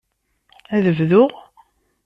Ad 0.75 0.85
bduɣ? 0.97 1.31